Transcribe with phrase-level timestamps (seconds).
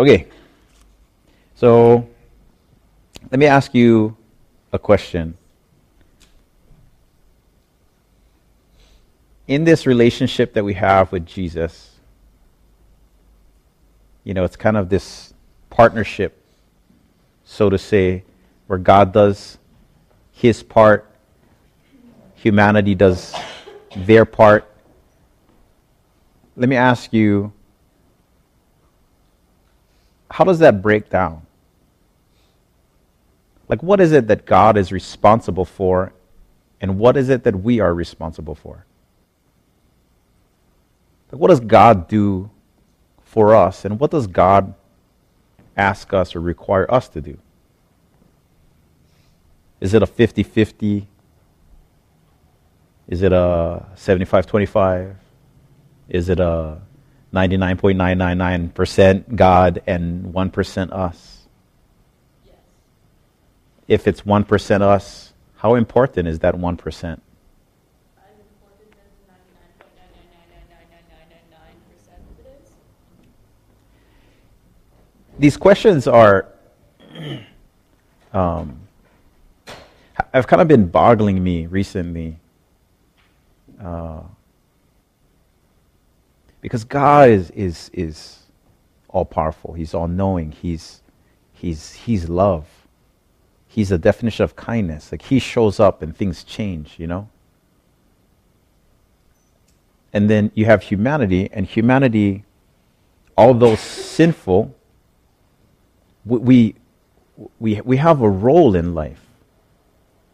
[0.00, 0.28] Okay.
[1.56, 2.08] So
[3.30, 4.16] let me ask you
[4.72, 5.36] a question.
[9.46, 11.98] In this relationship that we have with Jesus,
[14.24, 15.34] you know, it's kind of this
[15.68, 16.42] partnership,
[17.44, 18.24] so to say,
[18.68, 19.58] where God does
[20.32, 21.10] his part,
[22.36, 23.34] humanity does
[23.94, 24.66] their part.
[26.56, 27.52] Let me ask you
[30.40, 31.42] how does that break down?
[33.68, 36.14] Like, what is it that God is responsible for,
[36.80, 38.86] and what is it that we are responsible for?
[41.30, 42.48] Like, what does God do
[43.22, 44.72] for us, and what does God
[45.76, 47.36] ask us or require us to do?
[49.78, 51.06] Is it a 50 50?
[53.08, 55.16] Is it a 75 25?
[56.08, 56.80] Is it a
[57.32, 61.46] 99.999% God and 1% us?
[63.86, 67.20] If it's 1% us, how important is that 1%?
[75.38, 76.48] These questions are
[78.34, 78.80] um,
[80.34, 82.38] have kind of been boggling me recently.
[83.82, 84.20] Uh,
[86.60, 88.38] because God is, is, is
[89.08, 91.02] all powerful, He's all knowing, he's,
[91.52, 92.66] he's, he's love.
[93.66, 95.12] He's a definition of kindness.
[95.12, 97.28] Like He shows up and things change, you know?
[100.12, 102.44] And then you have humanity, and humanity,
[103.36, 104.74] although sinful,
[106.24, 106.74] we,
[107.58, 109.24] we, we have a role in life.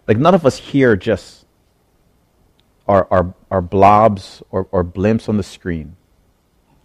[0.08, 1.44] Like none of us here just
[2.88, 5.96] are, are, are blobs or, or blimps on the screen.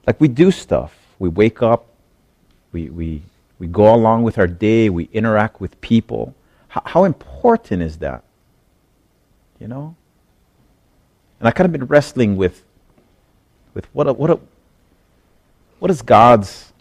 [0.06, 0.98] Like we do stuff.
[1.20, 1.86] We wake up,
[2.72, 3.22] we, we,
[3.60, 6.34] we go along with our day, we interact with people.
[6.70, 8.24] How, how important is that?
[9.60, 9.96] You know?
[11.40, 12.64] And I kind of been wrestling with,
[13.74, 14.40] with what, a, what, a,
[15.80, 16.72] what is God's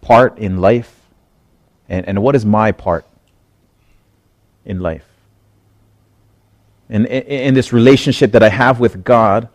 [0.00, 0.94] part in life
[1.88, 3.06] and, and what is my part
[4.64, 5.06] in life?
[6.88, 9.48] And in this relationship that I have with God,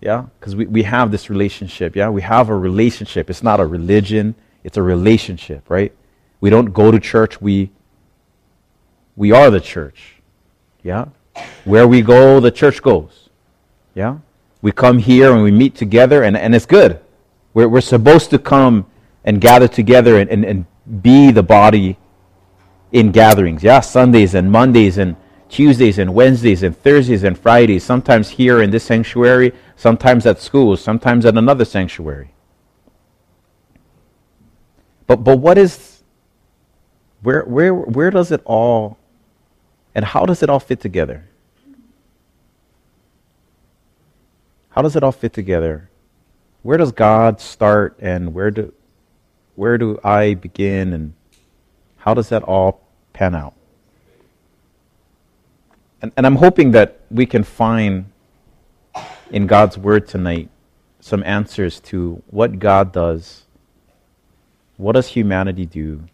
[0.00, 0.26] yeah?
[0.38, 2.08] Because we, we have this relationship, yeah?
[2.08, 3.30] We have a relationship.
[3.30, 5.92] It's not a religion, it's a relationship, right?
[6.40, 7.70] We don't go to church, we,
[9.16, 10.22] we are the church,
[10.82, 11.06] yeah?
[11.64, 13.28] Where we go, the church goes,
[13.94, 14.18] yeah?
[14.62, 17.00] We come here and we meet together, and, and it's good.
[17.54, 18.86] We're, we're supposed to come
[19.24, 21.96] and gather together and, and, and be the body
[22.92, 23.80] in gatherings, yeah?
[23.80, 25.16] Sundays and Mondays and
[25.48, 30.76] Tuesdays and Wednesdays and Thursdays and Fridays, sometimes here in this sanctuary, sometimes at school,
[30.76, 32.34] sometimes at another sanctuary.
[35.06, 36.02] But, but what is,
[37.22, 38.98] where, where, where does it all,
[39.94, 41.24] and how does it all fit together?
[44.68, 45.88] How does it all fit together?
[46.62, 48.72] Where does God start and where do,
[49.56, 51.14] where do I begin and
[51.96, 53.54] how does that all pan out?
[56.00, 58.06] And, and I'm hoping that we can find
[59.30, 60.48] in God's Word tonight
[61.00, 63.44] some answers to what God does,
[64.76, 66.04] what does humanity do,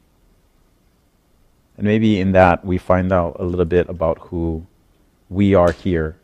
[1.76, 4.66] and maybe in that we find out a little bit about who
[5.28, 6.16] we are here,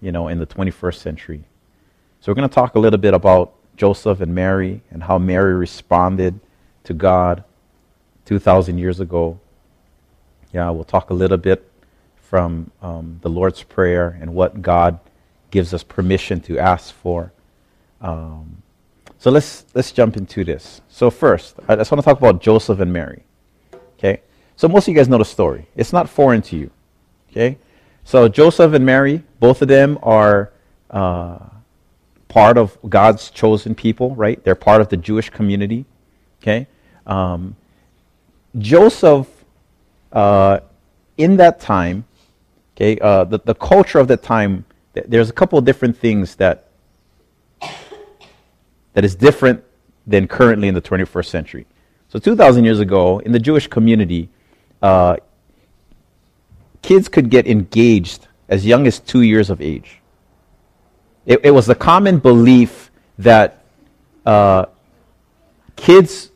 [0.00, 1.44] you know, in the 21st century.
[2.20, 5.54] So we're going to talk a little bit about Joseph and Mary and how Mary
[5.54, 6.38] responded
[6.84, 7.44] to God
[8.26, 9.38] 2,000 years ago.
[10.52, 11.71] Yeah, we'll talk a little bit
[12.32, 14.98] from um, the Lord's Prayer and what God
[15.50, 17.30] gives us permission to ask for.
[18.00, 18.62] Um,
[19.18, 20.80] so let's let's jump into this.
[20.88, 23.24] So first, I just want to talk about Joseph and Mary.
[23.98, 24.22] Okay,
[24.56, 25.68] so most of you guys know the story.
[25.76, 26.70] It's not foreign to you.
[27.30, 27.58] Okay,
[28.02, 30.52] so Joseph and Mary, both of them are
[30.88, 31.38] uh,
[32.28, 34.42] part of God's chosen people, right?
[34.42, 35.84] They're part of the Jewish community.
[36.40, 36.66] Okay,
[37.06, 37.56] um,
[38.56, 39.28] Joseph,
[40.12, 40.60] uh,
[41.18, 42.06] in that time,
[42.76, 44.64] Okay, uh, the, the culture of that time,
[44.94, 46.68] there's a couple of different things that
[48.94, 49.62] that is different
[50.06, 51.66] than currently in the 21st century.
[52.08, 54.28] So 2,000 years ago, in the Jewish community,
[54.82, 55.16] uh,
[56.82, 60.00] kids could get engaged as young as two years of age.
[61.24, 63.64] It, it was the common belief that
[64.26, 64.66] uh,
[65.76, 66.31] kids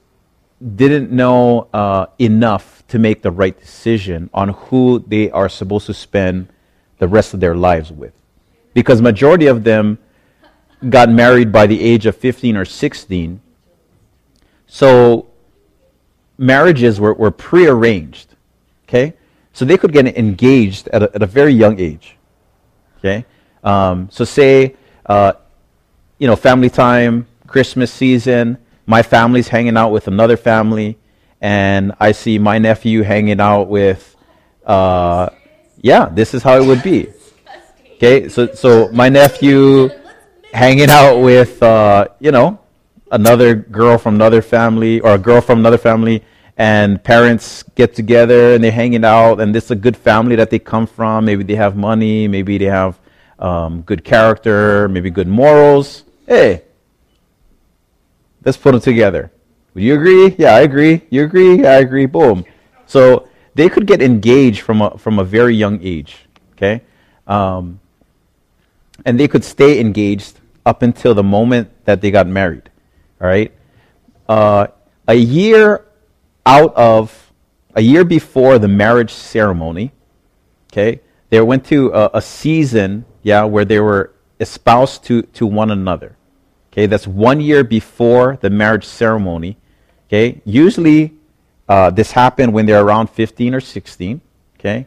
[0.75, 5.95] didn't know uh, enough to make the right decision on who they are supposed to
[5.95, 6.49] spend
[6.99, 8.13] the rest of their lives with.
[8.73, 9.99] Because majority of them
[10.89, 13.41] got married by the age of 15 or 16,
[14.67, 15.29] So
[16.39, 18.35] marriages were, were prearranged.
[18.89, 19.15] Okay?
[19.53, 22.17] So they could get engaged at a, at a very young age.
[22.99, 23.25] Okay?
[23.63, 24.77] Um, so say,
[25.07, 25.33] uh,
[26.19, 30.97] you know, family time, Christmas season, my family's hanging out with another family,
[31.41, 34.17] and I see my nephew hanging out with,
[34.65, 35.29] uh,
[35.81, 37.09] yeah, this is how it would be.
[37.97, 39.91] Okay, so so my nephew
[40.53, 42.59] hanging out with, uh, you know,
[43.11, 46.23] another girl from another family or a girl from another family,
[46.57, 50.51] and parents get together and they're hanging out, and this is a good family that
[50.51, 51.25] they come from.
[51.25, 52.99] Maybe they have money, maybe they have
[53.39, 56.05] um, good character, maybe good morals.
[56.27, 56.63] Hey,
[58.47, 59.31] let's put them together.
[59.75, 60.35] Would you agree?
[60.39, 61.03] Yeah, I agree.
[61.11, 61.67] You agree?
[61.67, 62.07] I agree.
[62.07, 62.47] Boom.
[62.87, 66.17] So they could get engaged from a, from a very young age.
[66.53, 66.81] Okay,
[67.27, 67.81] um,
[69.05, 72.71] and they could stay engaged up until the moment that they got married.
[73.21, 73.53] All right,
[74.29, 74.69] uh,
[75.07, 75.85] a year
[76.47, 77.33] out of
[77.75, 79.93] a year before the marriage ceremony.
[80.73, 85.71] Okay, they went to a, a season, yeah, where they were espoused to to one
[85.71, 86.17] another.
[86.77, 89.57] Okay, that's one year before the marriage ceremony.
[90.09, 91.15] Okay, usually
[91.71, 94.21] uh, this happened when they're around 15 or 16.
[94.59, 94.87] Okay,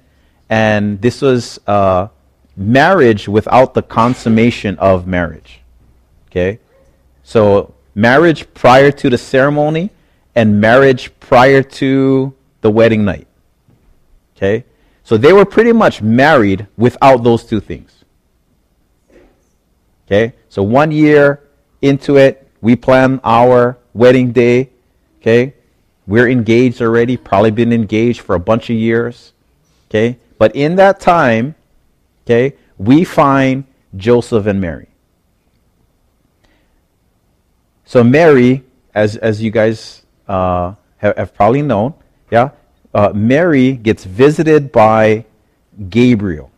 [0.51, 2.09] and this was uh,
[2.56, 5.62] marriage without the consummation of marriage.
[6.30, 6.59] Okay,
[7.24, 9.89] so marriage prior to the ceremony
[10.35, 13.25] and marriage prior to the wedding night.
[14.38, 14.63] Okay,
[15.03, 18.03] so they were pretty much married without those two things.
[20.06, 21.49] Okay, so one year
[21.81, 24.70] into it, we plan our wedding day.
[25.22, 25.54] Okay,
[26.10, 29.34] we're engaged already, probably been engaged for a bunch of years.
[29.88, 30.18] Okay?
[30.40, 31.54] But in that time,
[32.26, 33.66] okay, we find
[33.96, 34.88] Joseph and Mary.
[37.86, 38.64] So Mary,
[38.96, 41.94] as as you guys uh, have, have, probably known,
[42.31, 42.52] yeah,
[42.94, 45.26] uh, Mary gets visited by
[45.90, 46.52] Gabriel.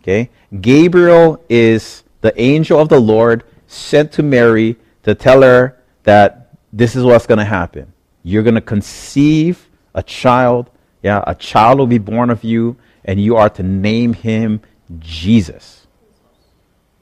[0.00, 6.50] Okay, Gabriel is the angel of the Lord sent to Mary to tell her that
[6.72, 7.92] this is what's going to happen.
[8.24, 10.70] You're going to conceive a child.
[11.02, 14.60] Yeah, a child will be born of you, and you are to name him
[14.98, 15.86] Jesus.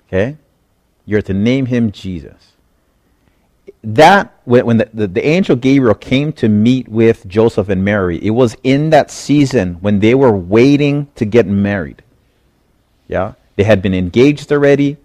[0.07, 0.37] Okay?
[1.05, 2.53] You're to name him Jesus.
[3.83, 8.19] That, when, when the, the, the angel Gabriel came to meet with Joseph and Mary,
[8.25, 12.03] it was in that season when they were waiting to get married.
[13.09, 13.35] Yeah?
[13.55, 14.97] They had been engaged already.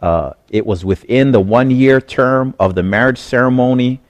[0.00, 4.00] Uh, it was within the one year term of the marriage ceremony,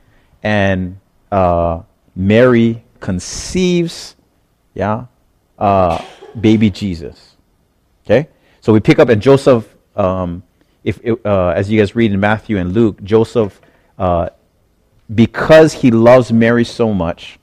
[0.43, 0.99] and
[1.31, 1.81] uh,
[2.15, 4.17] Mary conceives,
[4.75, 5.07] yeah,
[5.59, 6.03] uh,
[6.41, 7.37] baby Jesus.
[8.05, 8.29] Okay,
[8.61, 9.75] so we pick up and Joseph.
[9.95, 10.43] Um,
[10.83, 13.61] if uh, as you guys read in Matthew and Luke, Joseph,
[13.99, 14.29] uh,
[15.15, 17.39] because he loves Mary so much,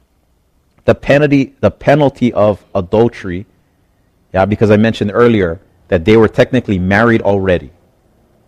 [0.86, 3.46] the penalty the penalty of adultery,
[4.34, 7.72] yeah, because I mentioned earlier that they were technically married already.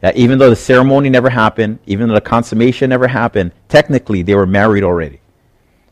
[0.06, 4.36] That even though the ceremony never happened, even though the consummation never happened, technically they
[4.36, 5.19] were married already.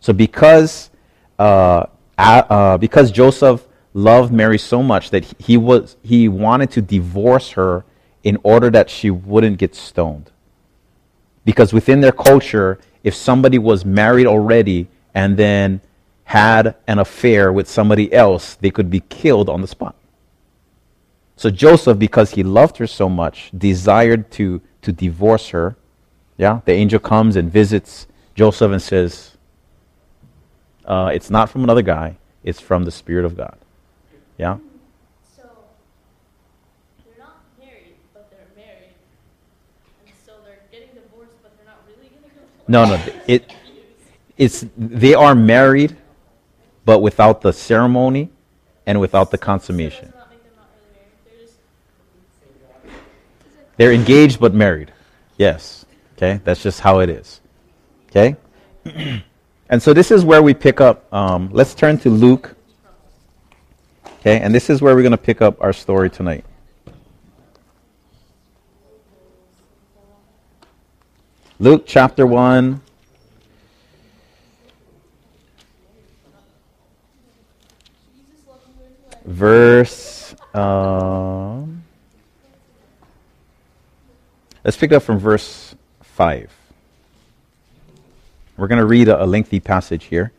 [0.02, 0.92] So because
[1.40, 1.88] uh,
[2.20, 7.86] uh, because Joseph loved Mary so much that he was he wanted to divorce her
[8.24, 10.30] in order that she wouldn't get stoned.
[11.44, 15.82] Because within their culture, if somebody was married already and then
[16.26, 19.96] had an affair with somebody else, they could be killed on the spot.
[21.44, 25.76] So Joseph, because he loved her so much, desired to, to divorce her.
[26.38, 29.36] Yeah, the angel comes and visits Joseph and says,
[30.86, 33.58] uh, It's not from another guy, it's from the Spirit of God.
[34.38, 34.56] Yeah?
[35.36, 35.44] So,
[37.04, 38.96] they're not married, but they're married.
[40.08, 42.70] And so they're getting divorced, but they're not really getting divorced.
[42.70, 43.22] No, no.
[43.28, 43.54] It,
[44.38, 45.98] it's, they are married,
[46.86, 48.30] but without the ceremony
[48.86, 50.14] and without the consummation.
[53.78, 54.92] They're engaged but married.
[55.38, 55.86] Yes.
[56.16, 56.40] Okay?
[56.44, 57.42] That's just how it is.
[58.10, 58.36] Okay?
[59.70, 61.12] and so this is where we pick up.
[61.14, 62.56] Um, let's turn to Luke.
[64.20, 64.40] Okay?
[64.40, 66.46] And this is where we're going to pick up our story tonight.
[71.60, 72.82] Luke chapter 1.
[79.26, 80.36] Verse.
[80.54, 81.83] Um,
[84.64, 86.50] Let's pick it up from verse 5.
[88.56, 90.32] We're going to read a, a lengthy passage here.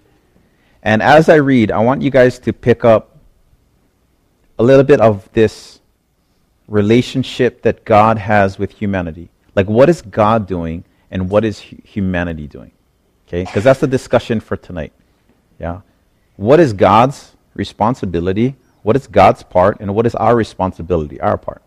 [0.83, 3.19] And as I read, I want you guys to pick up
[4.59, 5.81] a little bit of this
[6.69, 9.28] relationship that God has with humanity.
[9.54, 12.73] Like, what is God doing and what is humanity doing?
[13.26, 13.45] Okay?
[13.45, 14.93] Because that's the discussion for tonight.
[15.59, 15.81] Yeah?
[16.37, 18.57] What is God's responsibility?
[18.83, 19.81] What is God's part?
[19.81, 21.62] And what is our responsibility, our part?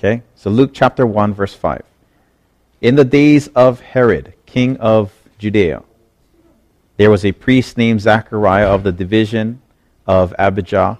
[0.00, 0.22] Okay?
[0.34, 1.82] So Luke chapter 1, verse 5.
[2.80, 5.82] In the days of Herod, king of Judea,
[6.96, 9.60] there was a priest named Zachariah of the division
[10.06, 10.98] of Abijah,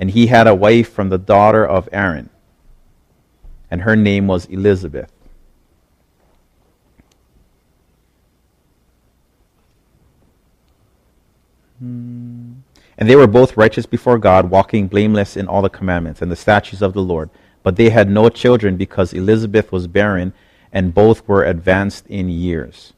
[0.00, 2.28] and he had a wife from the daughter of Aaron,
[3.70, 5.12] and her name was Elizabeth.
[11.78, 12.54] Hmm.
[12.98, 16.36] And they were both righteous before God, walking blameless in all the commandments and the
[16.36, 17.30] statutes of the Lord.
[17.62, 20.32] But they had no children because Elizabeth was barren,
[20.72, 22.92] and both were advanced in years.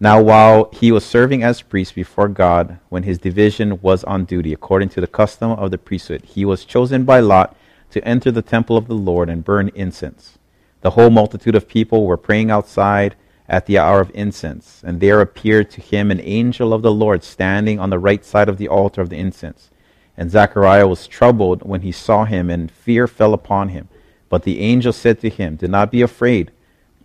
[0.00, 4.52] Now, while he was serving as priest before God, when his division was on duty,
[4.52, 7.56] according to the custom of the priesthood, he was chosen by Lot
[7.90, 10.38] to enter the temple of the Lord and burn incense.
[10.82, 13.16] The whole multitude of people were praying outside
[13.48, 17.24] at the hour of incense, and there appeared to him an angel of the Lord
[17.24, 19.70] standing on the right side of the altar of the incense.
[20.18, 23.88] And Zechariah was troubled when he saw him, and fear fell upon him.
[24.28, 26.50] But the angel said to him, Do not be afraid,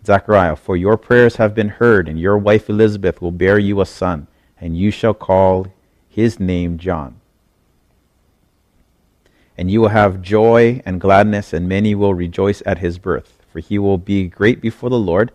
[0.04, 3.86] Zechariah, for your prayers have been heard, and your wife Elizabeth will bear you a
[3.86, 4.26] son,
[4.60, 5.68] and you shall call
[6.10, 7.18] his name John.
[9.56, 13.60] And you will have joy and gladness, and many will rejoice at his birth, for
[13.60, 15.30] he will be great before the Lord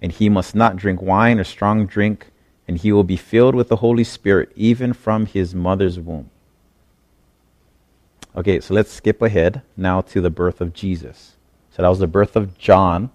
[0.00, 2.30] and he must not drink wine or strong drink,
[2.66, 6.30] and he will be filled with the Holy Spirit even from his mother's womb.
[8.38, 11.34] Okay, so let's skip ahead now to the birth of Jesus.
[11.72, 13.10] So that was the birth of John,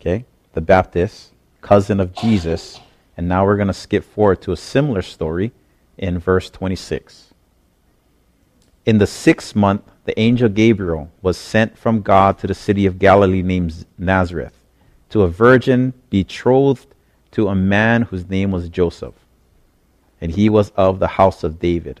[0.00, 1.30] okay, the Baptist,
[1.60, 2.80] cousin of Jesus.
[3.16, 5.52] And now we're going to skip forward to a similar story
[5.96, 7.32] in verse 26.
[8.86, 12.98] In the sixth month, the angel Gabriel was sent from God to the city of
[12.98, 14.64] Galilee named Nazareth
[15.10, 16.92] to a virgin betrothed
[17.30, 19.14] to a man whose name was Joseph,
[20.20, 22.00] and he was of the house of David.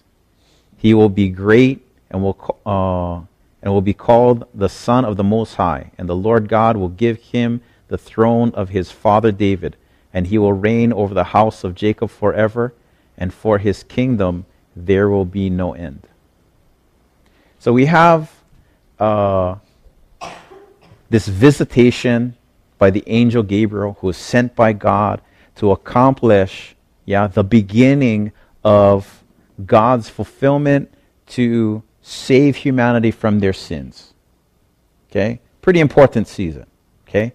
[0.81, 3.23] He will be great and will, uh,
[3.61, 5.91] and will be called the Son of the Most High.
[5.95, 9.77] And the Lord God will give him the throne of his father David,
[10.11, 12.73] and he will reign over the house of Jacob forever,
[13.15, 16.07] and for his kingdom there will be no end.
[17.59, 18.31] So we have
[18.99, 19.57] uh,
[21.11, 22.35] this visitation
[22.79, 25.21] by the angel Gabriel, who is sent by God
[25.57, 28.31] to accomplish, yeah, the beginning
[28.63, 29.20] of
[29.65, 30.93] God's fulfillment
[31.27, 34.13] to save humanity from their sins.
[35.09, 35.39] Okay?
[35.61, 36.65] Pretty important season.
[37.07, 37.33] Okay?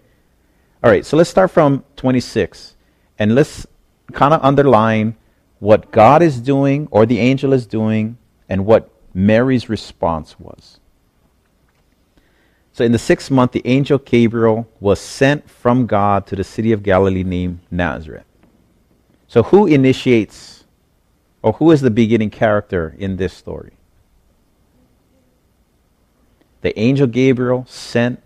[0.83, 2.75] All right, so let's start from 26
[3.17, 3.65] and let's
[4.13, 5.15] kind of underline
[5.59, 8.17] what God is doing or the angel is doing
[8.47, 10.79] and what Mary's response was.
[12.73, 16.71] So in the sixth month, the angel Gabriel was sent from God to the city
[16.71, 18.25] of Galilee named Nazareth.
[19.27, 20.56] So who initiates,
[21.41, 23.73] or who is the beginning character in this story?
[26.61, 28.21] The angel Gabriel sent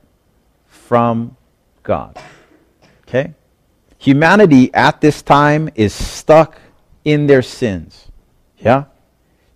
[0.68, 1.36] from
[1.84, 2.18] God.
[3.08, 3.34] Okay?
[3.98, 6.60] Humanity at this time is stuck
[7.04, 8.08] in their sins.
[8.58, 8.86] Yeah?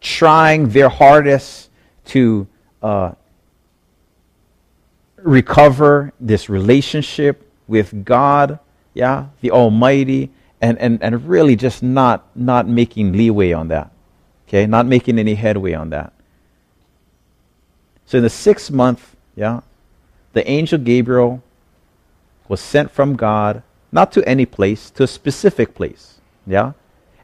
[0.02, 1.70] Trying their hardest
[2.06, 2.48] to
[2.84, 3.14] uh,
[5.18, 8.60] recover this relationship with God,
[8.94, 10.32] yeah, the Almighty,
[10.62, 13.92] and, and, and really just not, not making leeway on that.
[14.48, 16.14] Okay, not making any headway on that.
[18.06, 19.62] So in the sixth month, yeah,
[20.34, 21.42] the angel Gabriel
[22.48, 26.20] was sent from God, not to any place, to a specific place.
[26.46, 26.74] Yeah?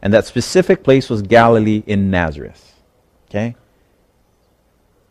[0.01, 2.75] And that specific place was Galilee in Nazareth.
[3.29, 3.55] Okay?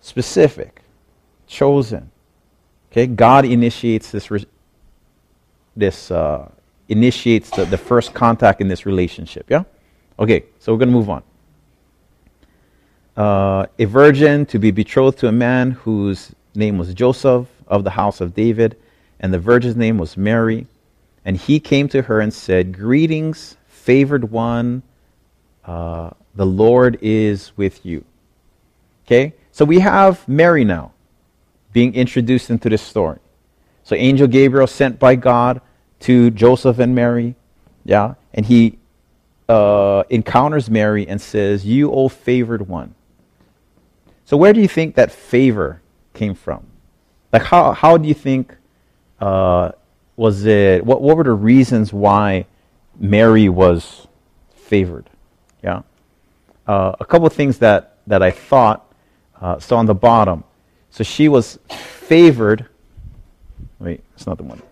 [0.01, 0.83] Specific,
[1.47, 2.11] chosen.
[2.91, 4.47] Okay, God initiates this, re-
[5.77, 6.51] this uh,
[6.91, 9.49] initiates the, the first contact in this relationship.
[9.49, 9.65] Yeah.
[10.19, 11.23] Okay, so we're going to move on.
[13.17, 17.91] Uh, a virgin to be betrothed to a man whose name was Joseph of the
[17.91, 18.77] house of David,
[19.21, 20.67] and the virgin's name was Mary.
[21.25, 24.83] And he came to her and said, Greetings, favored one,
[25.65, 28.05] uh, the Lord is with you.
[29.07, 30.93] Okay, so we have Mary now
[31.73, 33.19] being introduced into this story.
[33.85, 35.61] So Angel Gabriel sent by God
[36.01, 37.35] to Joseph and Mary,
[37.85, 38.79] yeah, and he
[39.51, 42.95] uh, encounters Mary and says, You, O favored one.
[44.25, 45.83] So, where do you think that favor
[46.15, 46.67] came from?
[47.33, 48.55] Like, how, how do you think,
[49.21, 49.73] uh,
[50.17, 52.47] was it, what, what were the reasons why
[52.99, 54.07] Mary was
[54.55, 55.11] favored?
[55.65, 55.83] Yeah.
[56.67, 58.87] Uh, a couple of things that, that I thought.
[59.41, 60.45] Uh, so, on the bottom,
[60.91, 62.67] so she was favored.
[63.81, 64.63] Wait, it's not the one.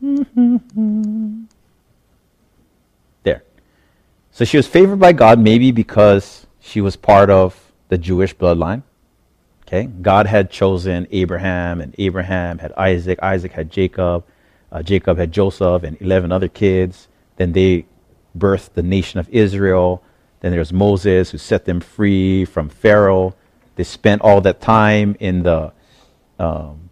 [3.22, 3.42] There.
[4.30, 8.82] So she was favored by God, maybe because she was part of the Jewish bloodline.
[9.66, 13.18] Okay, God had chosen Abraham, and Abraham had Isaac.
[13.22, 14.24] Isaac had Jacob.
[14.72, 17.08] Uh, Jacob had Joseph and eleven other kids.
[17.36, 17.86] Then they
[18.36, 20.02] birthed the nation of Israel.
[20.40, 23.34] Then there's Moses who set them free from Pharaoh.
[23.76, 25.72] They spent all that time in the
[26.38, 26.89] um,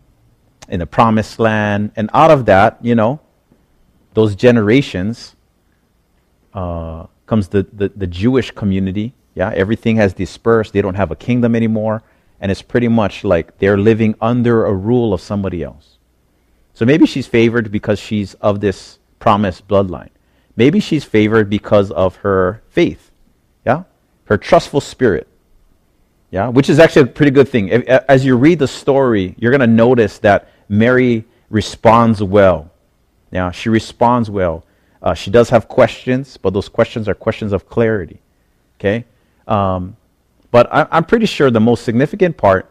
[0.69, 3.21] in the promised land, and out of that, you know,
[4.15, 5.37] those generations
[6.55, 9.15] uh, comes the, the, the Jewish community.
[9.35, 10.73] Yeah, everything has dispersed.
[10.73, 12.03] They don't have a kingdom anymore,
[12.41, 15.99] and it's pretty much like they're living under a rule of somebody else.
[16.75, 20.11] So maybe she's favored because she's of this promised bloodline.
[20.57, 23.11] Maybe she's favored because of her faith.
[23.65, 23.85] Yeah,
[24.25, 25.29] her trustful spirit.
[26.31, 27.69] Yeah, which is actually a pretty good thing.
[27.69, 32.71] If, as you read the story, you're going to notice that Mary responds well.
[33.31, 34.65] Yeah, she responds well.
[35.03, 38.21] Uh, she does have questions, but those questions are questions of clarity.
[38.79, 39.05] Okay?
[39.47, 39.97] Um,
[40.51, 42.71] but I, I'm pretty sure the most significant part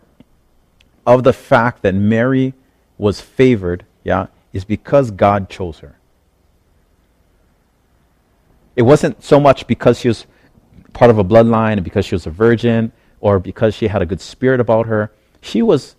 [1.05, 2.53] of the fact that Mary
[2.97, 5.97] was favored, yeah, is because God chose her.
[8.75, 10.25] It wasn't so much because she was
[10.93, 14.05] part of a bloodline and because she was a virgin or because she had a
[14.05, 15.11] good spirit about her.
[15.41, 15.95] She was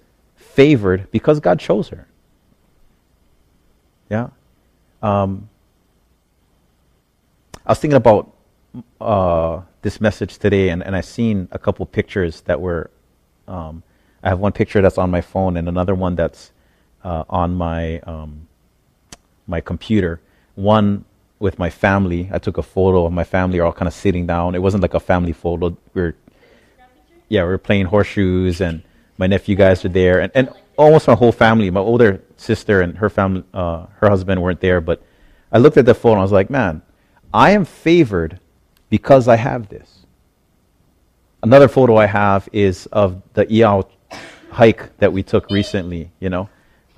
[0.58, 2.08] favored because God chose her.
[4.10, 4.30] Yeah.
[5.00, 5.48] Um,
[7.64, 8.34] I was thinking about
[9.00, 12.90] uh, this message today, and, and I seen a couple pictures that were.
[13.46, 13.84] Um,
[14.24, 16.50] I have one picture that's on my phone, and another one that's
[17.04, 18.48] uh, on my um,
[19.46, 20.20] my computer.
[20.56, 21.04] One
[21.38, 22.28] with my family.
[22.32, 24.56] I took a photo of my family all kind of sitting down.
[24.56, 25.76] It wasn't like a family photo.
[25.94, 26.16] We are
[27.28, 28.82] yeah, we were playing horseshoes, and
[29.18, 31.70] my nephew guys were there, and, and almost my whole family.
[31.70, 35.02] My older sister and her family, uh, her husband weren't there, but
[35.52, 36.82] I looked at the photo and I was like, man,
[37.34, 38.38] I am favored
[38.88, 40.06] because I have this.
[41.42, 43.88] Another photo I have is of the Iao
[44.50, 46.10] hike that we took recently.
[46.20, 46.48] You know,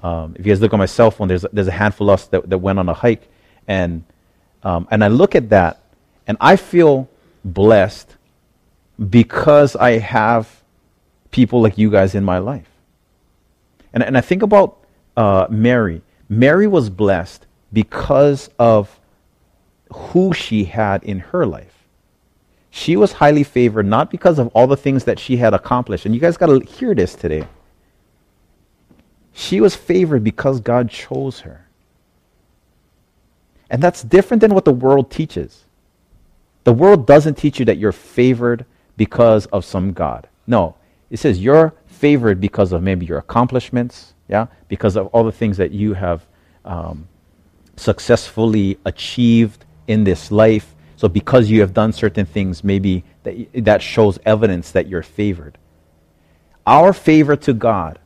[0.02, 2.26] um, if you guys look on my cell phone, there's there's a handful of us
[2.26, 3.28] that, that went on a hike,
[3.66, 4.04] and
[4.62, 5.82] um, and I look at that,
[6.26, 7.08] and I feel
[7.44, 8.16] blessed
[9.08, 10.59] because I have
[11.30, 12.68] people like you guys in my life.
[13.92, 14.78] And, and I think about
[15.16, 16.02] uh, Mary.
[16.28, 19.00] Mary was blessed because of
[19.92, 21.86] who she had in her life.
[22.70, 26.06] She was highly favored not because of all the things that she had accomplished.
[26.06, 27.46] And you guys got to hear this today.
[29.32, 31.66] She was favored because God chose her.
[33.68, 35.64] And that's different than what the world teaches.
[36.64, 38.66] The world doesn't teach you that you're favored
[38.96, 40.28] because of some God.
[40.46, 40.76] No,
[41.10, 45.56] it says you're favored because of maybe your accomplishments, yeah, because of all the things
[45.56, 46.26] that you have
[46.64, 47.08] um,
[47.76, 50.74] successfully achieved in this life.
[50.96, 55.58] So because you have done certain things, maybe that, that shows evidence that you're favored.
[56.66, 57.98] Our favor to God,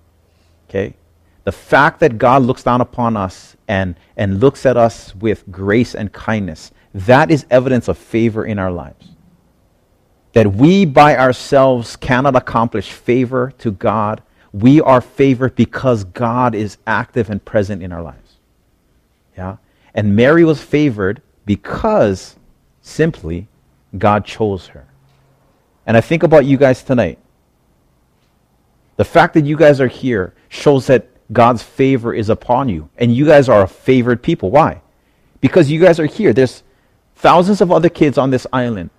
[0.68, 0.94] okay,
[1.42, 5.94] the fact that God looks down upon us and, and looks at us with grace
[5.94, 9.13] and kindness, that is evidence of favor in our lives
[10.34, 14.22] that we by ourselves cannot accomplish favor to God.
[14.52, 18.36] We are favored because God is active and present in our lives.
[19.38, 19.56] Yeah?
[19.94, 22.36] And Mary was favored because
[22.82, 23.46] simply
[23.96, 24.86] God chose her.
[25.86, 27.18] And I think about you guys tonight.
[28.96, 32.88] The fact that you guys are here shows that God's favor is upon you.
[32.96, 34.50] And you guys are a favored people.
[34.50, 34.80] Why?
[35.40, 36.32] Because you guys are here.
[36.32, 36.64] There's
[37.14, 38.90] thousands of other kids on this island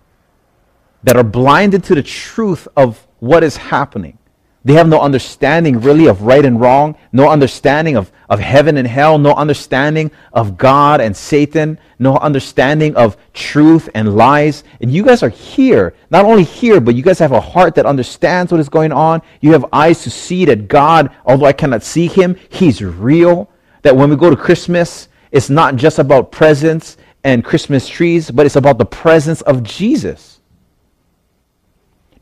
[1.06, 4.18] that are blinded to the truth of what is happening.
[4.66, 8.88] They have no understanding really of right and wrong, no understanding of, of heaven and
[8.88, 14.64] hell, no understanding of God and Satan, no understanding of truth and lies.
[14.82, 17.86] And you guys are here, not only here, but you guys have a heart that
[17.86, 19.22] understands what is going on.
[19.40, 23.48] You have eyes to see that God, although I cannot see him, he's real.
[23.84, 28.48] That when we go to Christmas, it's not just about presents and Christmas trees, but
[28.48, 30.35] it's about the presence of Jesus.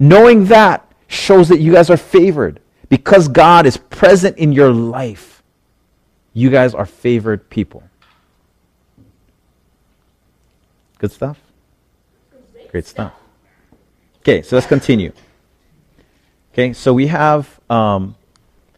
[0.04, 2.60] Knowing that shows that you guys are favored.
[2.90, 5.42] Because God is present in your life,
[6.34, 7.82] you guys are favored people.
[11.00, 11.40] Good stuff?
[12.70, 13.14] Great stuff.
[14.20, 15.14] Okay, so let's continue.
[16.52, 18.16] Okay, so we have, um,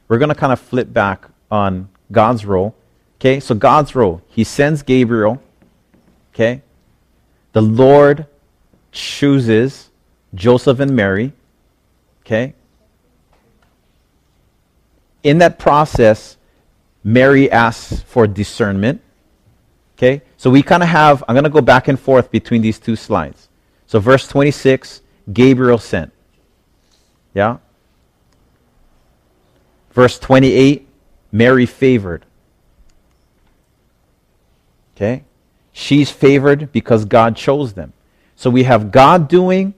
[0.07, 2.75] we're going to kind of flip back on God's role.
[3.19, 5.41] Okay, so God's role, He sends Gabriel.
[6.35, 6.61] Okay,
[7.53, 8.27] the Lord
[8.91, 9.89] chooses
[10.35, 11.33] Joseph and Mary.
[12.21, 12.53] Okay,
[15.25, 16.37] in that process,
[17.03, 19.01] Mary asks for discernment.
[19.97, 20.21] Okay?
[20.37, 22.95] So we kind of have, I'm going to go back and forth between these two
[22.95, 23.49] slides.
[23.87, 25.01] So, verse 26,
[25.33, 26.13] Gabriel sent.
[27.33, 27.57] Yeah?
[29.93, 30.87] Verse 28,
[31.31, 32.23] Mary favored.
[34.95, 35.23] Okay?
[35.71, 37.93] She's favored because God chose them.
[38.35, 39.73] So we have God doing,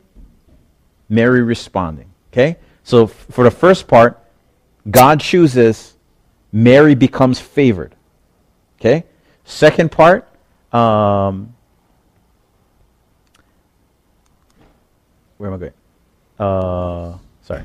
[1.10, 2.10] Mary responding.
[2.32, 2.58] Okay?
[2.84, 4.20] So f- for the first part,
[4.90, 5.96] God chooses,
[6.52, 7.96] Mary becomes favored.
[8.80, 9.04] Okay?
[9.44, 10.28] Second part,
[10.74, 11.54] um,
[15.38, 15.74] where am I going?
[16.40, 17.64] Uh, sorry.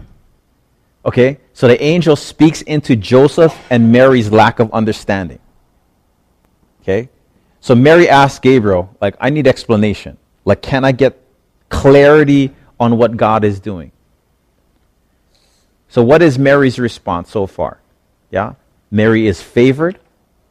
[1.04, 5.40] Okay, so the angel speaks into Joseph and Mary's lack of understanding.
[6.82, 7.08] Okay,
[7.60, 10.16] so Mary asks Gabriel, like, I need explanation.
[10.44, 11.20] Like, can I get
[11.68, 13.92] clarity on what God is doing?
[15.88, 17.78] So, what is Mary's response so far?
[18.30, 18.54] Yeah,
[18.90, 19.98] Mary is favored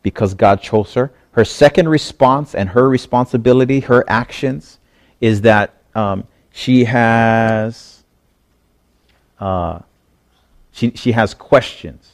[0.03, 1.11] because God chose her.
[1.33, 4.79] Her second response and her responsibility, her actions,
[5.19, 8.03] is that um, she has
[9.39, 9.79] uh,
[10.71, 12.13] she, she has questions.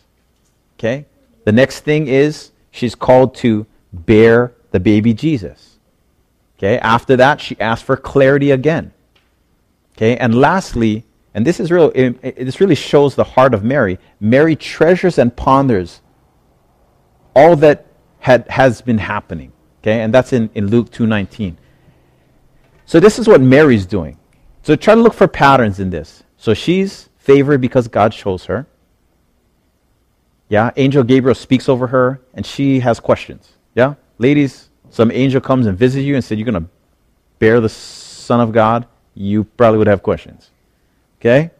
[0.77, 1.05] Okay?
[1.43, 5.77] The next thing is she's called to bear the baby Jesus.
[6.57, 6.77] Okay?
[6.79, 8.93] After that, she asks for clarity again.
[9.97, 10.15] Okay?
[10.17, 13.97] And lastly, and this is real, it, it, this really shows the heart of Mary.
[14.19, 16.01] Mary treasures and ponders
[17.35, 17.87] all that
[18.19, 19.51] had, has been happening.
[19.81, 20.01] Okay?
[20.01, 21.55] And that's in, in Luke 2.19.
[22.85, 24.17] So this is what Mary's doing.
[24.61, 26.23] So try to look for patterns in this.
[26.37, 28.67] So she's favored because God chose her.
[30.49, 33.53] Yeah, angel Gabriel speaks over her and she has questions.
[33.75, 36.69] Yeah, ladies, some angel comes and visits you and said, You're going to
[37.39, 38.87] bear the Son of God.
[39.17, 40.51] You probably would have questions.
[41.19, 41.51] Okay?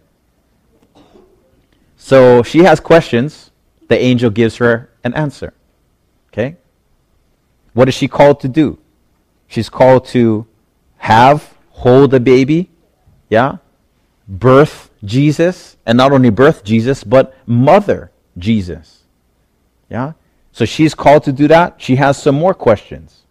[1.98, 3.52] So she has questions.
[3.88, 5.54] The angel gives her an answer.
[6.32, 6.58] Okay?
[7.74, 8.78] What is she called to do?
[9.48, 10.46] She's called to
[10.98, 12.70] have, hold a baby.
[13.30, 13.58] Yeah?
[14.28, 19.04] birth Jesus, and not only birth Jesus, but mother Jesus.
[19.90, 20.14] Yeah?
[20.52, 21.76] So she's called to do that.
[21.78, 23.24] She has some more questions.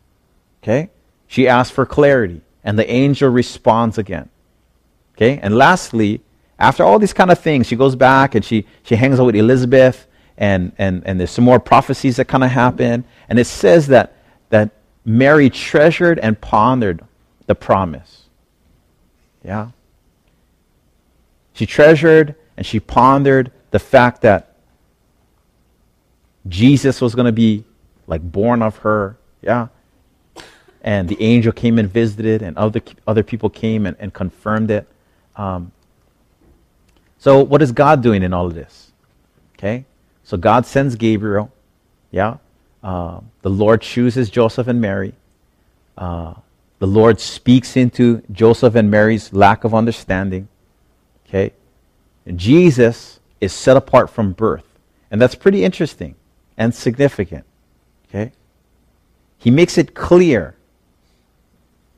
[0.62, 0.90] Okay?
[1.26, 4.28] She asks for clarity, and the angel responds again.
[5.14, 5.38] Okay?
[5.40, 6.20] And lastly,
[6.58, 9.36] after all these kind of things, she goes back and she, she hangs out with
[9.36, 13.04] Elizabeth, and, and, and there's some more prophecies that kind of happen.
[13.28, 14.16] And it says that,
[14.50, 14.72] that
[15.04, 17.04] Mary treasured and pondered
[17.46, 18.24] the promise.
[19.44, 19.70] Yeah?
[21.54, 24.56] She treasured and she pondered the fact that
[26.48, 27.64] Jesus was going to be
[28.08, 29.16] like born of her.
[29.40, 29.68] Yeah.
[30.86, 34.88] And the angel came and visited, and other, other people came and, and confirmed it.
[35.34, 35.72] Um,
[37.18, 38.92] so, what is God doing in all of this?
[39.58, 39.84] Okay?
[40.22, 41.52] So, God sends Gabriel.
[42.12, 42.36] Yeah.
[42.82, 45.12] Uh, the Lord chooses Joseph and Mary.
[45.98, 46.34] Uh,
[46.78, 50.46] the Lord speaks into Joseph and Mary's lack of understanding.
[51.26, 51.52] Okay?
[52.26, 54.64] And Jesus is set apart from birth.
[55.10, 56.14] And that's pretty interesting
[56.56, 57.44] and significant.
[58.08, 58.32] Okay?
[59.38, 60.55] He makes it clear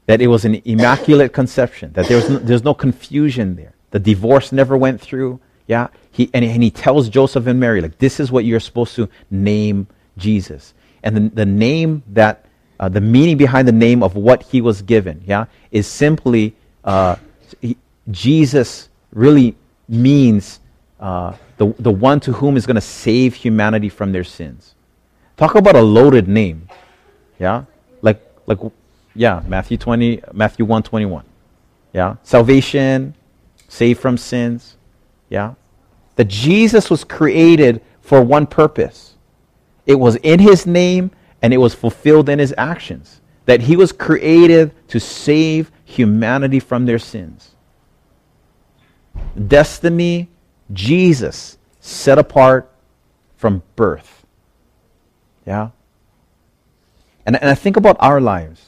[0.09, 3.75] that it was an immaculate conception, that there was no, there's no confusion there.
[3.91, 5.39] The divorce never went through.
[5.67, 5.89] Yeah?
[6.13, 9.11] He, and, and he tells Joseph and Mary, like, this is what you're supposed to
[9.31, 10.73] name Jesus.
[11.03, 12.47] And the, the name that,
[12.81, 17.17] uh, the meaning behind the name of what he was given, yeah, is simply uh,
[17.61, 17.77] he,
[18.11, 19.57] Jesus really
[19.91, 20.61] means
[21.01, 24.75] uh, the, the one to whom is going to save humanity from their sins.
[25.37, 26.67] Talk about a loaded name.
[27.39, 27.65] Yeah?
[28.01, 28.59] Like, like
[29.19, 31.25] yeah, Matthew 20, Matthew 1 21.
[31.93, 32.17] Yeah?
[32.23, 33.15] Salvation,
[33.69, 34.77] saved from sins.
[35.29, 35.55] Yeah?
[36.17, 39.15] That Jesus was created for one purpose.
[39.87, 41.11] It was in his name
[41.43, 43.21] and it was fulfilled in his actions.
[43.47, 47.55] That he was created to save humanity from their sins
[49.47, 50.29] destiny,
[50.73, 52.71] Jesus, set apart
[53.37, 54.27] from birth.
[55.47, 55.71] Yeah?
[57.25, 58.68] And, and I think about our lives.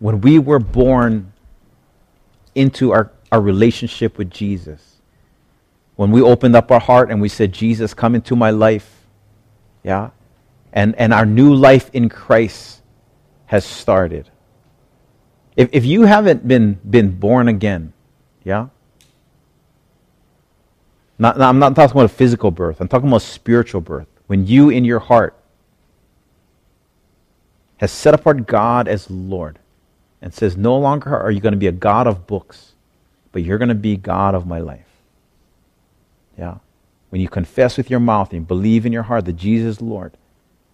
[0.00, 1.32] When we were born
[2.54, 4.96] into our, our relationship with Jesus,
[5.94, 9.06] when we opened up our heart and we said, Jesus, come into my life,
[9.84, 10.10] yeah?
[10.72, 12.80] And, and our new life in Christ
[13.46, 14.30] has started.
[15.54, 17.92] If, if you haven't been, been born again,
[18.42, 18.68] yeah?
[21.18, 24.06] Not, not, I'm not talking about a physical birth, I'm talking about spiritual birth.
[24.26, 25.36] When you, in your heart,
[27.76, 29.58] has set apart God as Lord
[30.22, 32.72] and says, No longer are you going to be a God of books,
[33.32, 34.86] but you're going to be God of my life.
[36.38, 36.56] Yeah.
[37.10, 40.12] When you confess with your mouth and believe in your heart that Jesus is Lord,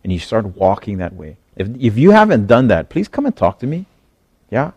[0.04, 1.36] and you start walking that way.
[1.56, 3.86] If, if you haven't done that, please come and talk to me.
[4.50, 4.70] Yeah?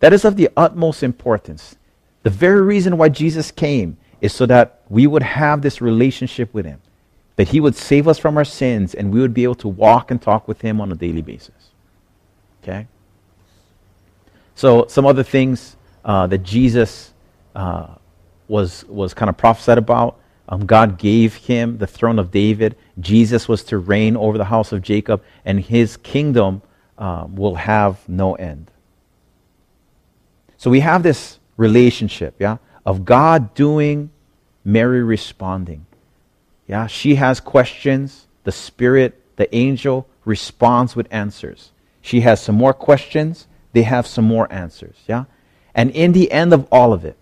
[0.00, 1.76] That is of the utmost importance.
[2.22, 6.64] The very reason why Jesus came is so that we would have this relationship with
[6.64, 6.80] Him,
[7.36, 10.10] that He would save us from our sins, and we would be able to walk
[10.10, 11.70] and talk with Him on a daily basis.
[12.62, 12.86] Okay?
[14.56, 17.12] So, some other things uh, that Jesus
[17.54, 17.94] uh,
[18.48, 20.18] was, was kind of prophesied about.
[20.48, 22.74] Um, God gave him the throne of David.
[22.98, 26.62] Jesus was to reign over the house of Jacob, and his kingdom
[26.96, 28.70] um, will have no end.
[30.56, 34.10] So we have this relationship, yeah, of God doing,
[34.64, 35.84] Mary responding.
[36.66, 38.26] Yeah, she has questions.
[38.44, 41.72] The Spirit, the angel, responds with answers.
[42.00, 43.48] She has some more questions.
[43.76, 44.96] They have some more answers.
[45.06, 45.24] Yeah,
[45.74, 47.18] and in the end of all of it,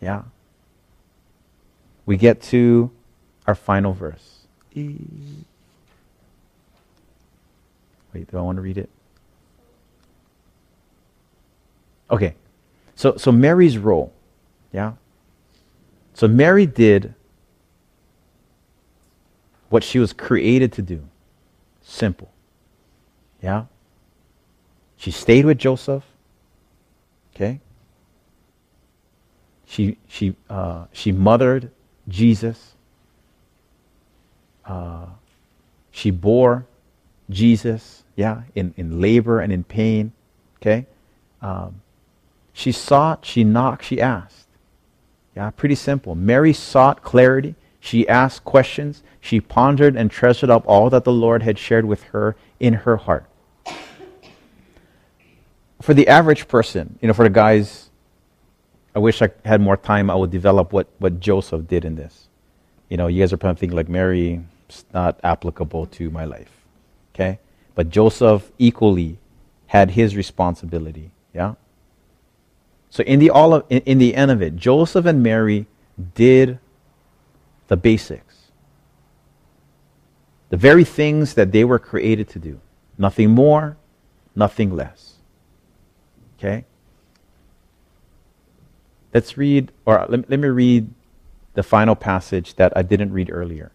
[0.00, 0.22] yeah,
[2.04, 2.90] we get to
[3.46, 4.40] our final verse.
[4.74, 4.98] Wait,
[8.12, 8.90] do I want to read it?
[12.10, 12.34] Okay.
[12.96, 14.12] So so Mary's role.
[14.72, 14.94] Yeah.
[16.14, 17.14] So Mary did
[19.68, 21.06] what she was created to do.
[21.82, 22.32] Simple.
[23.40, 23.66] Yeah.
[25.00, 26.04] She stayed with Joseph.
[27.34, 27.60] Okay.
[29.64, 31.70] She she uh, she mothered
[32.06, 32.74] Jesus.
[34.66, 35.06] Uh,
[35.90, 36.66] she bore
[37.30, 40.12] Jesus, yeah, in, in labor and in pain.
[40.58, 40.84] Okay?
[41.40, 41.80] Um,
[42.52, 44.48] she sought, she knocked, she asked.
[45.34, 46.14] Yeah, pretty simple.
[46.14, 47.54] Mary sought clarity.
[47.80, 49.02] She asked questions.
[49.20, 52.98] She pondered and treasured up all that the Lord had shared with her in her
[52.98, 53.24] heart.
[55.82, 57.90] For the average person, you know, for the guys
[58.94, 60.10] I wish I had more time.
[60.10, 62.28] I would develop what, what Joseph did in this.
[62.88, 66.50] You know, you guys are probably thinking like Mary, it's not applicable to my life.
[67.14, 67.38] Okay?
[67.74, 69.18] But Joseph equally
[69.68, 71.12] had his responsibility.
[71.32, 71.54] Yeah?
[72.90, 75.66] So in the all of, in, in the end of it, Joseph and Mary
[76.14, 76.58] did
[77.68, 78.50] the basics.
[80.48, 82.60] The very things that they were created to do.
[82.98, 83.76] Nothing more,
[84.34, 85.14] nothing less.
[86.40, 86.64] Okay?
[89.12, 90.88] Let's read, or let, let me read
[91.52, 93.72] the final passage that I didn't read earlier.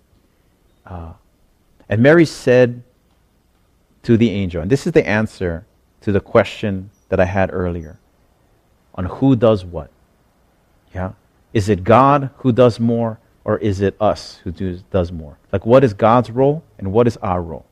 [0.86, 1.14] Uh,
[1.88, 2.82] and Mary said
[4.04, 5.66] to the angel, and this is the answer
[6.02, 8.00] to the question that I had earlier
[8.96, 9.92] on who does what.
[10.94, 11.12] Yeah?
[11.54, 15.38] Is it God who does more, or is it us who do, does more?
[15.52, 17.66] Like, what is God's role, and what is our role?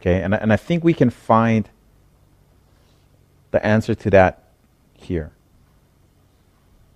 [0.00, 0.22] Okay?
[0.22, 1.68] And, and I think we can find
[3.50, 4.44] the answer to that
[4.94, 5.32] here.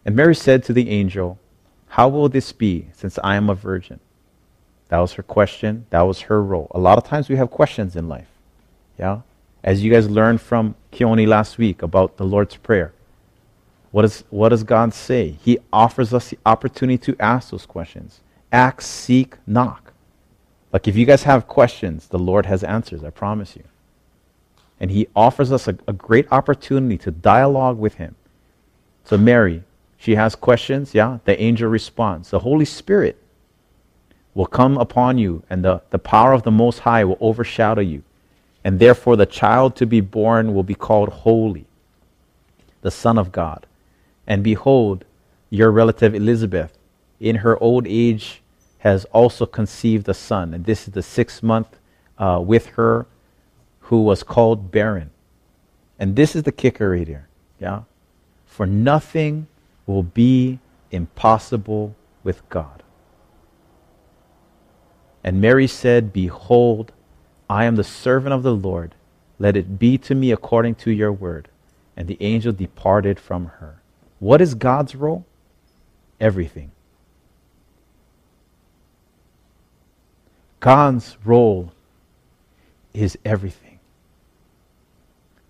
[0.04, 1.38] And Mary said to the angel,
[1.88, 4.00] How will this be, since I am a virgin?
[4.88, 5.86] That was her question.
[5.90, 6.70] That was her role.
[6.74, 8.28] A lot of times we have questions in life.
[8.98, 9.22] Yeah?
[9.62, 12.92] As you guys learned from Keone last week about the Lord's Prayer.
[13.90, 15.36] What, is, what does God say?
[15.42, 18.20] He offers us the opportunity to ask those questions.
[18.52, 19.92] Ask, seek, knock.
[20.72, 23.62] Like if you guys have questions, the Lord has answers, I promise you.
[24.80, 28.16] And He offers us a, a great opportunity to dialogue with Him.
[29.04, 29.62] So, Mary,
[29.96, 31.18] she has questions, yeah?
[31.24, 32.30] The angel responds.
[32.30, 33.16] The Holy Spirit
[34.34, 38.02] will come upon you, and the, the power of the Most High will overshadow you.
[38.64, 41.66] And therefore, the child to be born will be called Holy,
[42.80, 43.66] the Son of God.
[44.26, 45.04] And behold,
[45.50, 46.76] your relative Elizabeth,
[47.20, 48.42] in her old age,
[48.78, 50.52] has also conceived a son.
[50.52, 51.78] And this is the sixth month
[52.18, 53.06] uh, with her,
[53.84, 55.10] who was called barren.
[55.98, 57.28] And this is the kicker right here.
[57.60, 57.82] Yeah?
[58.46, 59.46] For nothing
[59.86, 60.58] will be
[60.90, 62.82] impossible with God.
[65.22, 66.92] And Mary said, Behold,
[67.48, 68.94] I am the servant of the Lord.
[69.38, 71.48] Let it be to me according to your word.
[71.96, 73.80] And the angel departed from her.
[74.18, 75.26] What is God's role?
[76.20, 76.70] Everything.
[80.60, 81.72] God's role
[82.94, 83.73] is everything.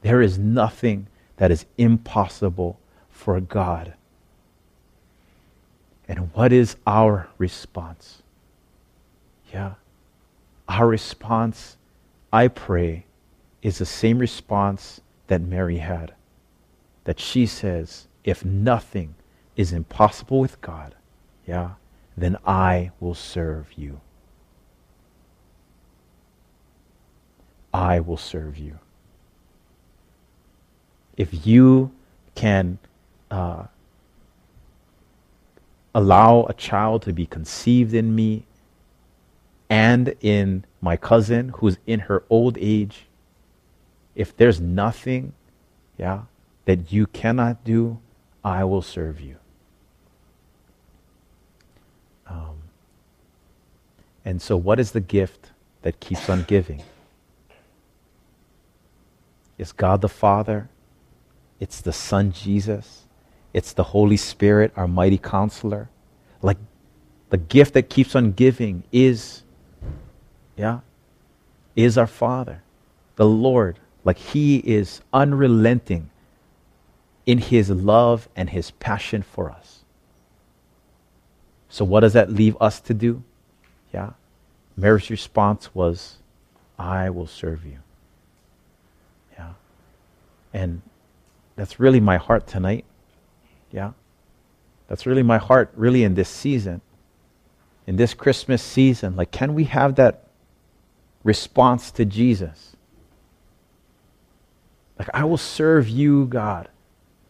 [0.04, 1.06] There is nothing
[1.38, 3.94] that is impossible for God.
[6.06, 8.22] And what is our response?
[9.50, 9.74] Yeah.
[10.68, 11.78] Our response,
[12.30, 13.06] I pray,
[13.62, 16.12] is the same response that Mary had.
[17.04, 19.14] That she says, if nothing
[19.56, 20.94] is impossible with God,
[21.46, 21.70] yeah,
[22.14, 24.02] then I will serve you.
[27.72, 28.80] I will serve you.
[31.16, 31.92] If you
[32.34, 32.78] can
[33.30, 33.64] uh,
[35.94, 38.44] allow a child to be conceived in me
[39.70, 43.06] and in my cousin who's in her old age,
[44.14, 45.32] if there's nothing,
[45.98, 46.22] yeah,
[46.64, 47.98] that you cannot do,
[48.44, 49.36] I will serve you.
[52.26, 52.56] Um,
[54.24, 55.50] and so, what is the gift
[55.82, 56.82] that keeps on giving?
[59.58, 60.68] Is God the Father,
[61.60, 63.04] it's the Son Jesus,
[63.52, 65.88] it's the Holy Spirit, our mighty counselor.
[66.42, 66.58] Like
[67.30, 69.42] the gift that keeps on giving is,
[70.56, 70.80] yeah,
[71.76, 72.62] is our Father,
[73.16, 73.78] the Lord.
[74.04, 76.10] Like He is unrelenting
[77.26, 79.84] in His love and His passion for us.
[81.68, 83.22] So, what does that leave us to do?
[83.92, 84.10] Yeah.
[84.76, 86.18] Mary's response was,
[86.78, 87.78] I will serve you.
[89.36, 89.52] Yeah.
[90.52, 90.82] And
[91.56, 92.84] that's really my heart tonight.
[93.70, 93.92] Yeah.
[94.88, 96.80] That's really my heart, really, in this season,
[97.86, 99.16] in this Christmas season.
[99.16, 100.24] Like, can we have that
[101.22, 102.76] response to Jesus?
[104.98, 106.68] Like, I will serve you, God.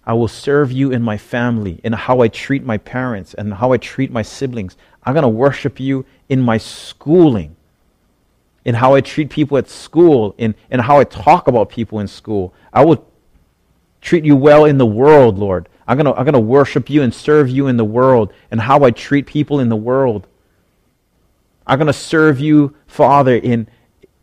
[0.06, 3.72] I will serve you in my family, in how I treat my parents and how
[3.72, 4.76] I treat my siblings.
[5.02, 7.56] I'm going to worship you in my schooling,
[8.66, 12.08] in how I treat people at school, in, in how I talk about people in
[12.08, 12.52] school.
[12.72, 13.06] I will
[14.04, 15.68] treat you well in the world, Lord.
[15.88, 18.60] I'm going to I'm going to worship you and serve you in the world and
[18.60, 20.28] how I treat people in the world.
[21.66, 23.66] I'm going to serve you, Father, in,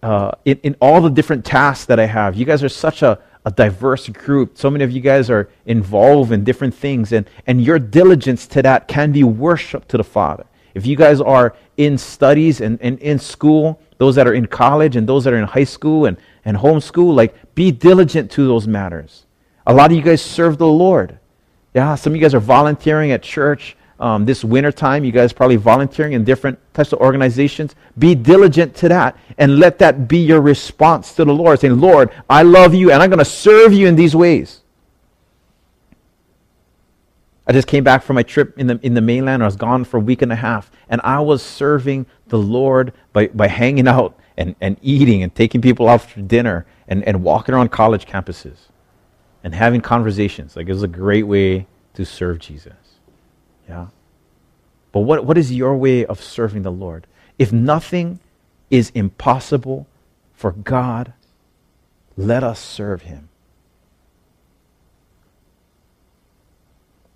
[0.04, 2.36] uh, in, in all the different tasks that I have.
[2.36, 4.58] You guys are such a, a diverse group.
[4.60, 8.62] So many of you guys are involved in different things, and, and your diligence to
[8.62, 10.46] that can be worship to the Father.
[10.76, 14.96] If you guys are in studies and, and in school, those that are in college
[14.96, 18.68] and those that are in high school and, and homeschool, like be diligent to those
[18.68, 19.26] matters.
[19.72, 21.18] A lot of you guys serve the Lord.
[21.74, 25.06] Yeah, some of you guys are volunteering at church um, this winter time.
[25.06, 27.74] You guys probably volunteering in different types of organizations.
[27.98, 32.12] Be diligent to that and let that be your response to the Lord, saying, Lord,
[32.30, 34.60] I love you and I'm going to serve you in these ways.
[37.48, 39.42] I just came back from my trip in the, in the mainland.
[39.42, 40.70] I was gone for a week and a half.
[40.90, 45.62] And I was serving the Lord by, by hanging out and, and eating and taking
[45.62, 48.68] people out for dinner and, and walking around college campuses
[49.44, 50.56] and having conversations.
[50.56, 52.74] Like it was a great way to serve Jesus.
[53.68, 53.88] Yeah.
[54.92, 57.08] But what, what is your way of serving the Lord?
[57.40, 58.20] If nothing
[58.70, 59.88] is impossible
[60.34, 61.14] for God,
[62.18, 63.30] let us serve him.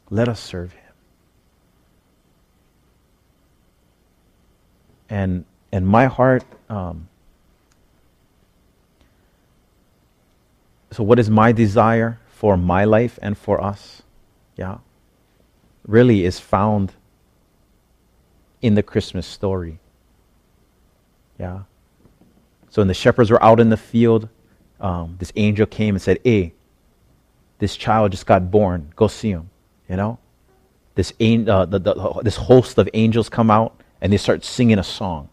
[0.10, 0.82] Let us serve him.
[5.10, 7.08] And and my heart um,
[10.96, 14.02] so what is my desire for my life and for us?
[14.56, 14.78] Yeah.
[15.86, 16.94] Really is found
[18.62, 19.80] in the Christmas story.
[21.38, 21.64] Yeah.
[22.70, 24.30] So when the shepherds were out in the field,
[24.80, 26.54] um, this angel came and said, Hey,
[27.60, 28.94] this child just got born.
[28.96, 29.50] Go see him.
[29.90, 30.18] You know?
[30.96, 34.84] This, uh, the, the, this host of angels come out and they start singing a
[34.84, 35.28] song.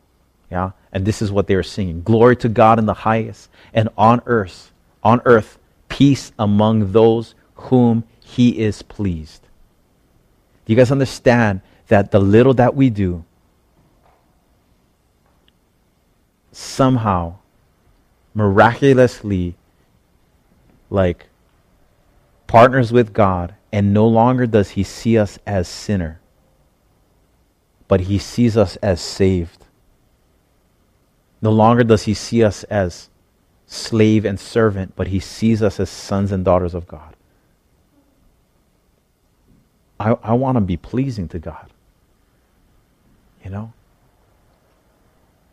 [0.51, 0.73] Yeah?
[0.93, 4.23] And this is what they were singing Glory to God in the highest, and on
[4.27, 4.72] earth
[5.03, 9.43] on earth peace among those whom he is pleased.
[10.65, 13.25] Do you guys understand that the little that we do
[16.53, 17.37] somehow
[18.35, 19.57] miraculously
[20.91, 21.27] like
[22.47, 26.21] partners with God and no longer does he see us as sinner
[27.89, 29.67] but he sees us as saved
[31.41, 33.09] no longer does he see us as
[33.73, 37.17] slave and servant, but he sees us as sons and daughters of God.
[39.99, 41.71] I, I want to be pleasing to God.
[43.43, 43.73] You know?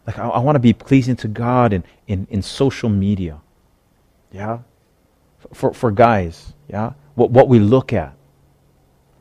[0.05, 3.39] Like, I, I want to be pleasing to God in, in, in social media.
[4.34, 4.59] Yeah?
[5.53, 6.93] For, for guys, yeah?
[7.15, 8.13] What, what we look at.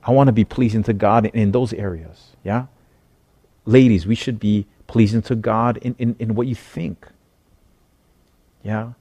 [0.02, 2.30] I want to be pleasing to God in, in those areas.
[2.42, 2.66] Yeah?
[3.64, 7.06] Ladies, we should be pleasing to God in, in, in what you think.
[8.68, 8.92] Yeah?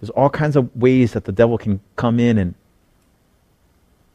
[0.00, 2.54] There's all kinds of ways that the devil can come in and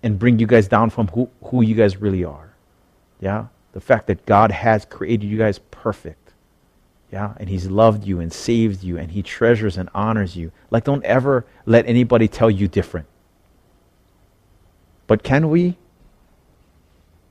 [0.03, 2.53] and bring you guys down from who, who you guys really are.
[3.21, 3.47] Yeah?
[3.71, 6.33] The fact that God has created you guys perfect.
[7.11, 10.51] Yeah, and he's loved you and saved you and he treasures and honors you.
[10.69, 13.07] Like don't ever let anybody tell you different.
[15.07, 15.77] But can we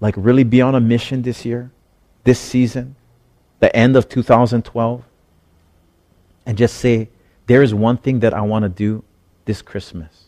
[0.00, 1.70] like really be on a mission this year,
[2.24, 2.96] this season,
[3.60, 5.04] the end of 2012
[6.46, 7.08] and just say
[7.46, 9.04] there is one thing that I want to do
[9.44, 10.24] this Christmas.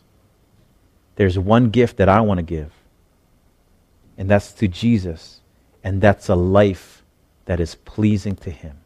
[1.15, 2.71] There's one gift that I want to give.
[4.17, 5.41] And that's to Jesus.
[5.83, 7.03] And that's a life
[7.45, 8.78] that is pleasing to him.